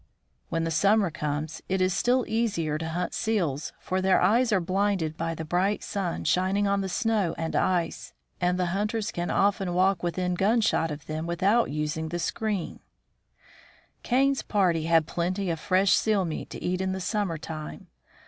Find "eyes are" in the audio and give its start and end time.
4.19-4.59